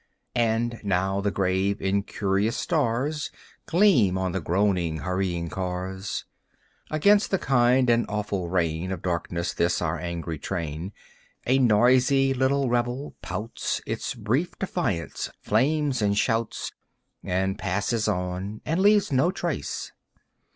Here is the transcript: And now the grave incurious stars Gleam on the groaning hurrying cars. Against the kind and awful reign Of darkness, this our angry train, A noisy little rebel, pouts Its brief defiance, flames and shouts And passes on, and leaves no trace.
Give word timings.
And 0.33 0.79
now 0.83 1.21
the 1.21 1.29
grave 1.29 1.79
incurious 1.79 2.57
stars 2.57 3.29
Gleam 3.67 4.17
on 4.17 4.31
the 4.31 4.41
groaning 4.41 4.97
hurrying 5.01 5.47
cars. 5.47 6.25
Against 6.89 7.29
the 7.29 7.37
kind 7.37 7.87
and 7.87 8.07
awful 8.09 8.49
reign 8.49 8.91
Of 8.91 9.03
darkness, 9.03 9.53
this 9.53 9.79
our 9.79 9.99
angry 9.99 10.39
train, 10.39 10.91
A 11.45 11.59
noisy 11.59 12.33
little 12.33 12.67
rebel, 12.67 13.13
pouts 13.21 13.79
Its 13.85 14.15
brief 14.15 14.57
defiance, 14.57 15.29
flames 15.39 16.01
and 16.01 16.17
shouts 16.17 16.71
And 17.23 17.59
passes 17.59 18.07
on, 18.07 18.61
and 18.65 18.81
leaves 18.81 19.11
no 19.11 19.29
trace. 19.29 19.91